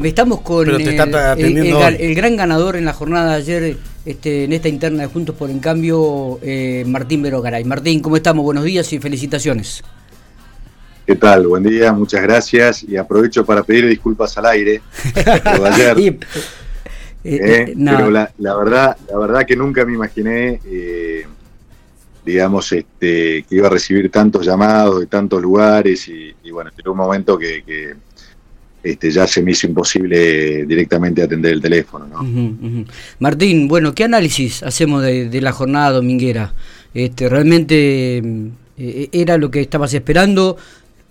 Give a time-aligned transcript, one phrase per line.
[0.00, 3.76] Estamos con el, el, gran ganador en la jornada de ayer,
[4.06, 7.64] este, en esta interna de Juntos por en Cambio, eh, Martín Verogaray.
[7.64, 8.42] Martín, ¿cómo estamos?
[8.42, 9.84] Buenos días y felicitaciones.
[11.06, 11.46] ¿Qué tal?
[11.46, 14.80] Buen día, muchas gracias y aprovecho para pedir disculpas al aire
[15.56, 16.20] por ayer.
[17.24, 17.38] Eh,
[17.68, 20.58] eh, pero la, verdad, la verdad que nunca me imaginé,
[22.24, 26.96] digamos, este, que iba a recibir tantos llamados de tantos lugares y, bueno, en un
[26.96, 27.94] momento que
[28.82, 32.06] este, ya se me hizo imposible directamente atender el teléfono.
[33.18, 36.52] Martín, bueno, ¿qué análisis hacemos de, la jornada dominguera?
[36.92, 38.18] Este, ¿Realmente
[38.78, 40.56] eh, era lo que estabas esperando?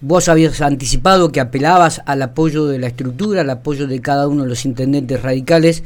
[0.00, 4.44] Vos habías anticipado que apelabas al apoyo de la estructura, al apoyo de cada uno
[4.44, 5.82] de los intendentes radicales,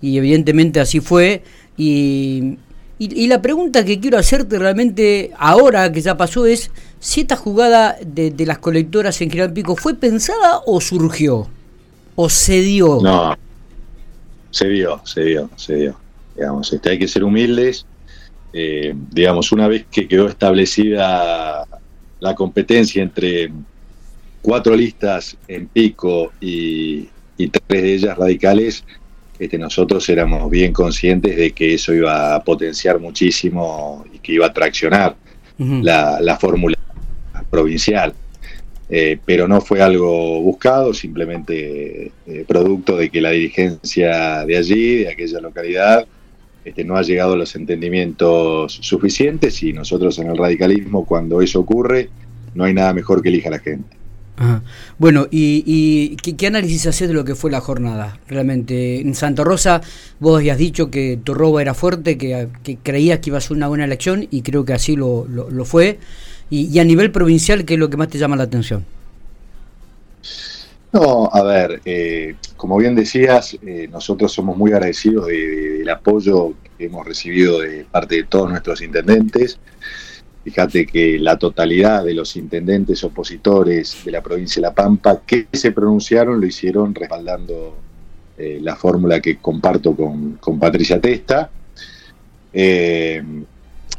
[0.00, 1.42] y evidentemente así fue.
[1.76, 2.58] Y,
[3.02, 7.96] y, la pregunta que quiero hacerte realmente ahora que ya pasó es si esta jugada
[8.04, 11.48] de, las colectoras en General Pico fue pensada o surgió
[12.14, 13.00] o se dio.
[13.00, 13.34] No,
[14.50, 15.96] se dio, se dio, se dio.
[16.36, 17.86] Digamos, este, hay que ser humildes.
[18.52, 21.66] Eh, digamos, una vez que quedó establecida
[22.20, 23.50] la competencia entre
[24.42, 28.84] cuatro listas en Pico y, y tres de ellas radicales,
[29.40, 34.44] este, nosotros éramos bien conscientes de que eso iba a potenciar muchísimo y que iba
[34.44, 35.16] a traccionar
[35.56, 36.76] la, fórmula
[37.48, 38.12] provincial.
[38.90, 44.96] Eh, pero no fue algo buscado, simplemente eh, producto de que la dirigencia de allí,
[44.96, 46.06] de aquella localidad,
[46.62, 51.60] este, no ha llegado a los entendimientos suficientes y nosotros en el radicalismo, cuando eso
[51.60, 52.10] ocurre,
[52.54, 53.96] no hay nada mejor que elija la gente.
[54.98, 58.18] Bueno, ¿y, ¿qué, análisis haces de lo que fue la jornada?
[58.26, 59.82] Realmente, en Santa Rosa
[60.18, 62.48] vos habías dicho que tu robo era fuerte, que,
[62.82, 65.98] creías que iba a ser una buena elección y creo que así lo, lo, fue.
[66.48, 68.84] Y, a nivel provincial, ¿qué es lo que más te llama la atención?
[70.92, 76.86] No, a ver, eh, como bien decías, eh, nosotros somos muy agradecidos del apoyo que
[76.86, 79.58] hemos recibido de parte de todos nuestros intendentes.
[80.42, 85.46] Fíjate que la totalidad de los intendentes opositores de la provincia de La Pampa que
[85.52, 87.76] se pronunciaron lo hicieron respaldando
[88.38, 91.50] eh, la fórmula que comparto con, Patricia Testa.
[92.54, 93.22] Eh,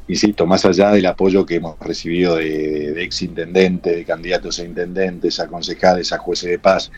[0.08, 5.40] insisto, más allá del apoyo que hemos recibido de, ex intendentes, de candidatos a intendentes,
[5.40, 6.92] a concejales, a jueces de paz,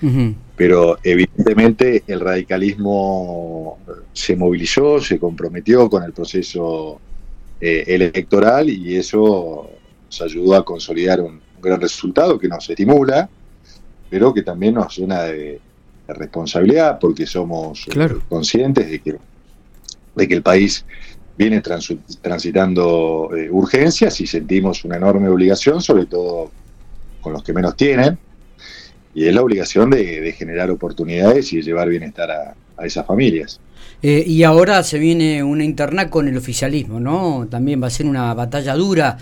[0.55, 3.77] pero evidentemente el radicalismo
[4.13, 7.01] se movilizó, se comprometió con el proceso
[7.66, 9.69] eh, electoral y eso
[10.06, 13.29] nos ayudó a consolidar un, gran resultado que nos estimula,
[14.09, 15.62] pero que también nos llena de,
[16.06, 19.16] responsabilidad porque somos eh, conscientes de que,
[20.16, 20.85] de que el país
[21.38, 26.52] viene transitando eh, urgencias y sentimos una enorme obligación, sobre todo
[27.22, 28.19] con los que menos tienen,
[29.16, 33.62] y es la obligación de, generar oportunidades y de llevar bienestar a esas familias.
[34.06, 37.47] Eh, y ahora se viene una interna con el oficialismo, ¿no?
[37.50, 39.18] También va a ser una batalla dura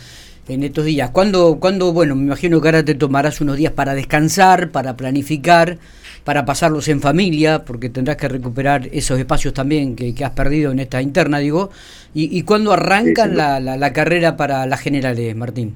[0.47, 1.11] en estos días.
[1.11, 5.77] ¿Cuándo, cuando, bueno, me imagino que ahora te tomarás unos días para descansar, para planificar,
[6.23, 10.79] para pasarlos en familia, porque tendrás que recuperar esos espacios también que, has perdido en
[10.79, 11.69] esta interna, digo.
[12.15, 15.75] ¿Y, y cuándo arrancan la, la, carrera para las generales, Martín?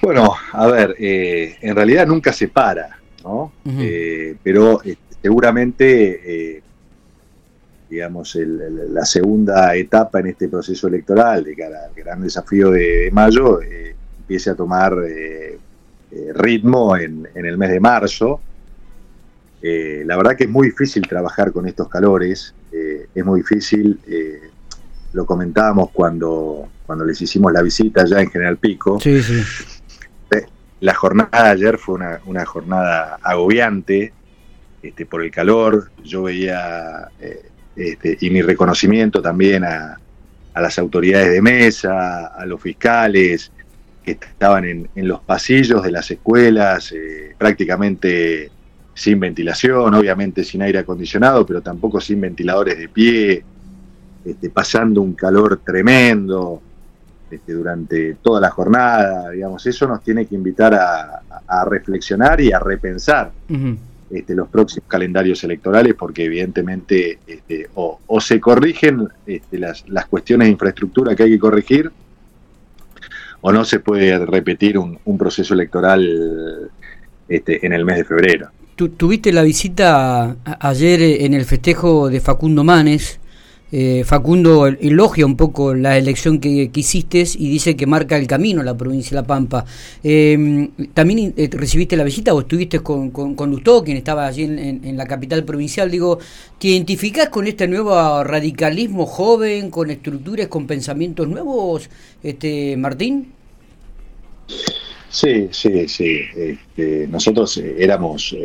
[0.00, 3.52] Bueno, a ver, eh, en realidad nunca se para, ¿no?
[3.66, 4.80] Eh, pero
[5.22, 6.62] seguramente, eh,
[7.88, 13.62] digamos, la segunda etapa en este proceso electoral, de cara al gran desafío de, mayo,
[13.62, 15.58] eh, empiece a tomar eh,
[16.34, 18.40] ritmo en, el mes de marzo.
[19.62, 22.54] la verdad que es muy difícil trabajar con estos calores,
[23.14, 23.98] es muy difícil,
[25.12, 28.98] lo comentábamos cuando, cuando les hicimos la visita ya en General Pico.
[29.00, 29.42] Sí, sí.
[30.80, 34.12] La jornada de ayer fue una, una jornada agobiante,
[34.82, 37.42] este, por el calor, yo veía, eh,
[37.76, 39.98] este, y mi reconocimiento también a,
[40.54, 43.50] las autoridades de mesa, a los fiscales
[44.04, 48.50] que estaban en, los pasillos de las escuelas, eh, prácticamente
[48.92, 53.44] sin ventilación, obviamente sin aire acondicionado, pero tampoco sin ventiladores de pie,
[54.26, 56.60] este, pasando un calor tremendo
[57.46, 61.22] durante toda la jornada, digamos, eso nos tiene que invitar a,
[61.64, 63.30] reflexionar y a repensar.
[64.12, 70.52] Este, los próximos calendarios electorales, porque evidentemente este, o, se corrigen este, las, cuestiones de
[70.52, 71.90] infraestructura que hay que corregir,
[73.40, 76.70] o no se puede repetir un, proceso electoral
[77.26, 78.50] este, en el mes de febrero.
[78.76, 83.18] tuviste la visita ayer en el festejo de Facundo Manes,
[83.74, 88.62] eh, Facundo elogia un poco la elección que, hiciste y dice que marca el camino
[88.62, 89.64] la provincia de La Pampa.
[90.02, 94.96] Em, ¿También eh, recibiste la visita o estuviste con, con, Lustó, quien estaba allí en,
[94.96, 95.90] la capital provincial?
[95.90, 96.18] Digo,
[96.58, 101.88] ¿te identificás con este nuevo radicalismo joven, con estructuras, con pensamientos nuevos,
[102.22, 103.32] este Martín?
[105.08, 106.20] Sí, sí, sí.
[106.36, 108.36] Este, nosotros éramos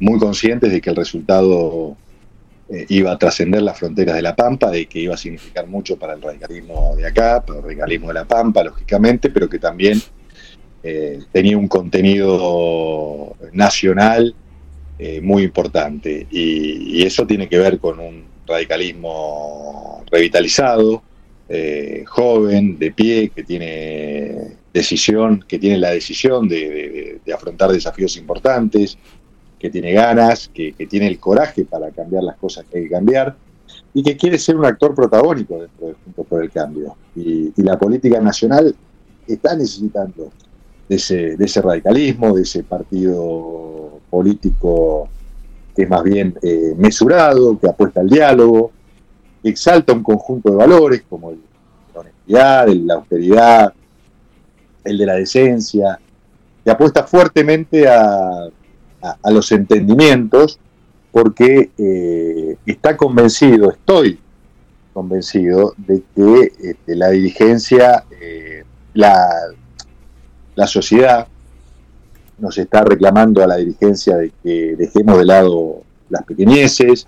[0.00, 1.96] muy conscientes de que el resultado
[2.72, 5.98] eh, iba a trascender las fronteras de La Pampa, de que iba a significar mucho
[5.98, 10.00] para el radicalismo de acá, para el radicalismo de La Pampa, lógicamente, pero que también
[10.82, 14.34] eh, tenía un contenido nacional
[14.98, 16.26] eh, muy importante.
[16.30, 21.02] Y, eso tiene que ver con un radicalismo revitalizado,
[22.06, 28.96] joven, de pie, que tiene decisión, que tiene la decisión de afrontar desafíos importantes,
[29.62, 33.36] que tiene ganas, que, tiene el coraje para cambiar las cosas que hay que cambiar
[33.94, 36.96] y que quiere ser un actor protagónico dentro de Juntos por el Cambio.
[37.14, 38.74] Y, la política nacional
[39.24, 40.32] está necesitando
[40.88, 45.08] de ese, de ese radicalismo, de ese partido político
[45.76, 48.72] que es más bien eh, mesurado, que apuesta al diálogo,
[49.44, 51.38] que exalta un conjunto de valores como el,
[51.94, 53.72] la honestidad, la austeridad,
[54.82, 56.00] el de la decencia,
[56.64, 58.50] que apuesta fuertemente a
[59.02, 60.58] a, los entendimientos
[61.10, 64.18] porque eh, está convencido, estoy
[64.94, 68.64] convencido de que este, la dirigencia, eh,
[68.94, 69.28] la,
[70.54, 71.26] la sociedad
[72.38, 77.06] nos está reclamando a la dirigencia de que dejemos de lado las pequeñeces,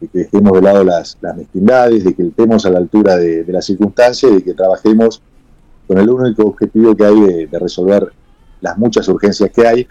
[0.00, 3.44] de que dejemos de lado las, las mezquindades, de que estemos a la altura de,
[3.48, 5.22] las circunstancias de que trabajemos
[5.86, 8.12] con el único objetivo que hay de resolver
[8.60, 9.88] las muchas urgencias que hay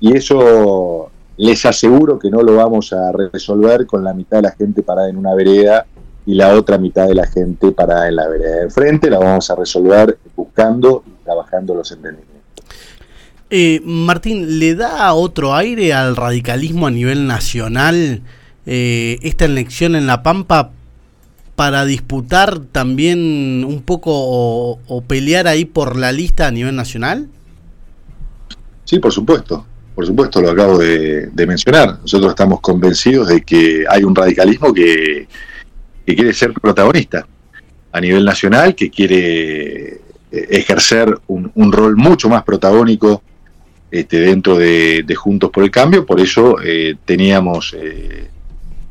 [0.00, 4.52] y eso les aseguro que no lo vamos a resolver con la mitad de la
[4.52, 5.86] gente parada en una vereda
[6.24, 9.48] y la otra mitad de la gente parada en la vereda de enfrente, la vamos
[9.50, 12.34] a resolver buscando y trabajando los entendimientos.
[13.48, 18.22] Eh, Martín, ¿le da otro aire al radicalismo a nivel nacional
[18.64, 20.72] eh, esta elección en La Pampa
[21.54, 27.28] para disputar también un poco o pelear ahí por la lista a nivel nacional?
[28.84, 29.64] Sí, por supuesto
[29.96, 32.00] por supuesto, lo acabo de, mencionar.
[32.02, 35.26] Nosotros estamos convencidos de que hay un radicalismo que,
[36.04, 37.26] quiere ser protagonista
[37.92, 40.00] a nivel nacional, que quiere eh,
[40.30, 43.22] ejercer un, rol mucho más protagónico
[43.90, 46.04] este, dentro de, Juntos por el Cambio.
[46.04, 48.28] Por eso eh, teníamos eh,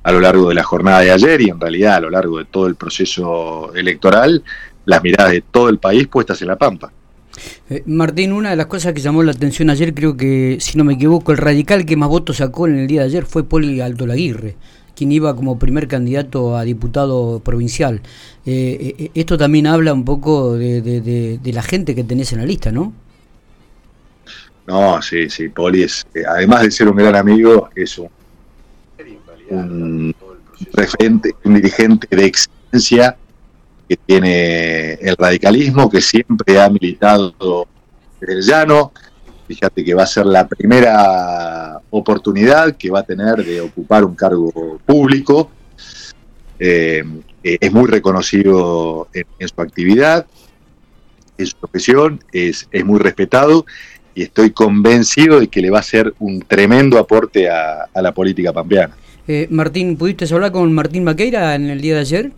[0.02, 2.46] a lo largo de la jornada de ayer y en realidad a lo largo de
[2.46, 4.44] todo el proceso electoral
[4.86, 6.92] las miradas de todo el país puestas en la Pampa.
[7.70, 10.84] Eh, Martín, una de las cosas que llamó la atención ayer, creo que, si no
[10.84, 13.82] me equivoco, el radical que más votos sacó en el día de ayer fue Poli
[13.82, 14.56] Alto Laguirre,
[14.96, 18.02] quien iba como primer candidato a diputado provincial.
[18.46, 22.72] Eh, eh, esto también habla un poco de, la gente que tenés en la lista,
[22.72, 22.94] ¿no?
[24.68, 28.10] No, sí, sí, Poli es, además de ser un gran amigo, es un,
[29.50, 30.16] un
[30.74, 33.16] referente, un dirigente de excelencia
[33.88, 37.68] que tiene el radicalismo, que siempre ha militado
[38.22, 38.92] en el llano.
[39.48, 44.16] Fíjate que va a ser la primera oportunidad que va a tener de ocupar un
[44.16, 45.52] cargo público.
[46.60, 47.04] Eh,
[47.44, 50.26] es muy reconocido en, su actividad,
[51.38, 53.66] en su profesión, es, muy respetado
[54.16, 58.52] y estoy convencido de que le va a ser un tremendo aporte a, la política
[58.52, 58.96] pampeana.
[59.28, 62.32] Eh, Martín, ¿pudiste hablar con Martín Maqueira en el día de ayer?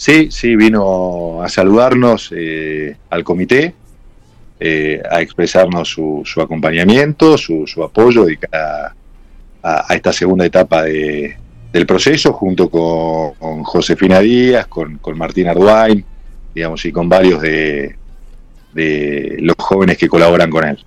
[0.00, 3.74] Sí, sí, vino a saludarnos eh, al comité,
[4.58, 8.94] eh, a expresarnos su, acompañamiento, su, apoyo de a,
[9.62, 11.36] a, esta segunda etapa de,
[11.70, 16.02] del proceso, junto con, Josefina Díaz, con, Martín Arduin,
[16.54, 17.94] digamos, y con varios de,
[18.72, 20.82] de los jóvenes que colaboran con él.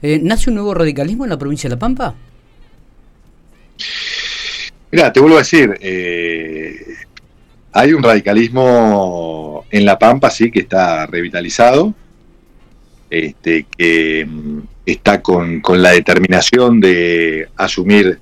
[0.00, 2.14] Eh, ¿Nace un nuevo radicalismo en la provincia de La Pampa?
[4.90, 6.80] Mira, te vuelvo a decir, eh,
[7.72, 11.94] hay un radicalismo en La Pampa, sí, que está revitalizado,
[13.10, 18.20] este, que mm, está con, la determinación de asumir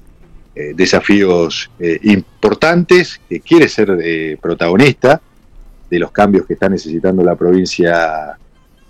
[0.54, 5.20] eh, desafíos eh, importantes, que quiere ser eh, protagonista
[5.90, 8.36] de los cambios que está necesitando la provincia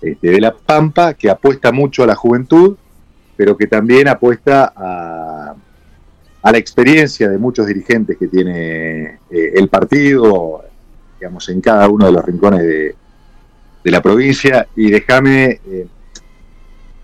[0.01, 2.77] este, de La Pampa, que apuesta mucho a la juventud,
[3.35, 5.55] pero que también apuesta a,
[6.47, 10.63] a la experiencia de muchos dirigentes que tiene eh, el partido,
[11.19, 12.95] digamos, en cada uno de los rincones de,
[13.83, 14.65] la provincia.
[14.73, 15.87] Y déjame eh,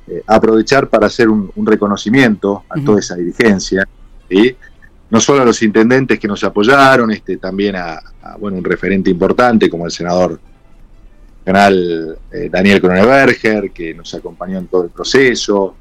[0.07, 3.85] eh, aprovechar para hacer un, reconocimiento a toda esa dirigencia.
[5.09, 7.99] no solo a los intendentes que nos apoyaron, este, también a,
[8.39, 10.39] bueno, un referente importante como el senador
[11.43, 15.75] general eh, Daniel Cronenberger, que nos acompañó en todo el proceso,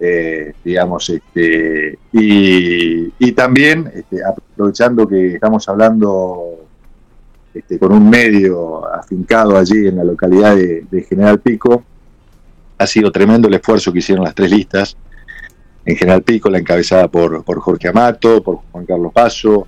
[0.00, 6.66] eh, digamos, este, y, también este, aprovechando que estamos hablando
[7.52, 11.84] este, con un medio afincado allí en la localidad de, General Pico,
[12.78, 14.96] ha sido tremendo el esfuerzo que hicieron las tres listas.
[15.84, 19.66] En General Pico, la encabezada por, por Jorge Amato, por Juan Carlos Paso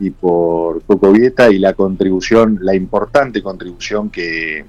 [0.00, 4.64] y por Coco Vieta, y la contribución, la importante contribución que,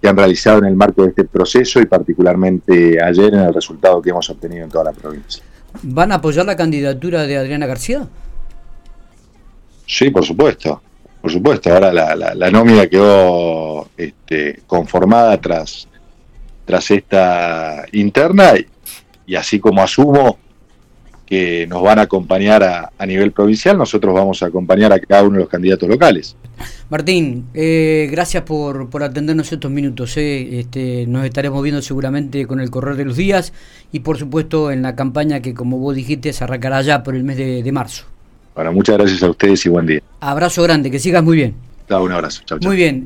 [0.00, 4.00] que han realizado en el marco de este proceso y particularmente ayer en el resultado
[4.02, 5.42] que hemos obtenido en toda la provincia.
[5.82, 8.06] ¿Van a apoyar la candidatura de Adriana García?
[9.86, 10.82] Sí, por supuesto,
[11.20, 11.72] por supuesto.
[11.72, 15.88] Ahora la, nómina quedó este, conformada tras,
[16.64, 18.54] tras esta interna
[19.26, 20.38] y así como asumo
[21.26, 25.34] que nos van a acompañar a, nivel provincial, nosotros vamos a acompañar a cada uno
[25.34, 26.36] de los candidatos locales.
[26.88, 30.16] Martín, eh, gracias por, por, atendernos estos minutos.
[30.16, 30.60] Eh.
[30.60, 33.52] Este, nos estaremos viendo seguramente con el correr de los días
[33.92, 37.24] y por supuesto en la campaña que como vos dijiste se arrancará ya por el
[37.24, 38.04] mes de, marzo.
[38.54, 40.00] Bueno, muchas gracias a ustedes y buen día.
[40.20, 41.54] Abrazo grande, que sigas muy bien.
[41.90, 42.42] un abrazo.
[42.62, 43.04] Muy bien.